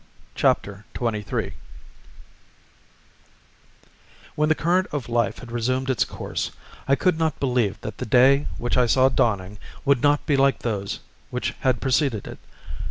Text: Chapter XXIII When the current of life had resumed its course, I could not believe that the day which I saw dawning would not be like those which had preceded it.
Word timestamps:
Chapter 0.33 0.85
XXIII 0.99 1.53
When 4.33 4.49
the 4.49 4.55
current 4.55 4.87
of 4.91 5.07
life 5.09 5.37
had 5.37 5.51
resumed 5.51 5.91
its 5.91 6.05
course, 6.05 6.49
I 6.87 6.95
could 6.95 7.19
not 7.19 7.39
believe 7.39 7.79
that 7.81 7.99
the 7.99 8.07
day 8.07 8.47
which 8.57 8.77
I 8.77 8.87
saw 8.87 9.09
dawning 9.09 9.59
would 9.85 10.01
not 10.01 10.25
be 10.25 10.35
like 10.35 10.57
those 10.63 11.01
which 11.29 11.53
had 11.59 11.81
preceded 11.81 12.25
it. 12.25 12.39